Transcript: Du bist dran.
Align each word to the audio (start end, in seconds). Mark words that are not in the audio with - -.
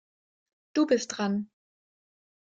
Du 0.73 0.87
bist 0.87 1.15
dran. 1.19 1.51